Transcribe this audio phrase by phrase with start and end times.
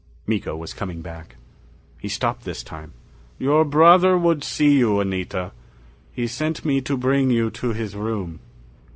[0.25, 1.35] Miko was coming back.
[1.99, 2.93] He stopped this time.
[3.37, 5.51] "Your brother would see you, Anita.
[6.11, 8.39] He sent me to bring you to his room."